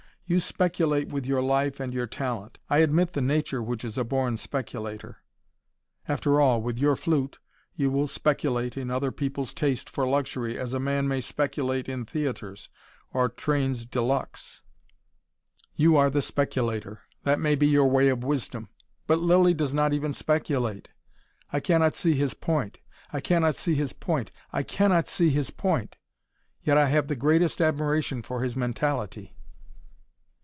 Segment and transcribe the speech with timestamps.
[0.27, 2.57] You speculate with your life and your talent.
[2.69, 5.17] I admit the nature which is a born speculator.
[6.07, 7.37] After all, with your flute,
[7.75, 12.05] you will speculate in other people's taste for luxury, as a man may speculate in
[12.05, 12.69] theatres
[13.13, 14.61] or trains de luxe.
[15.75, 17.01] You are the speculator.
[17.23, 18.69] That may be your way of wisdom.
[19.07, 20.87] But Lilly does not even speculate.
[21.51, 22.79] I cannot see his point.
[23.11, 24.31] I cannot see his point.
[24.53, 25.97] I cannot see his point.
[26.63, 29.35] Yet I have the greatest admiration for his mentality."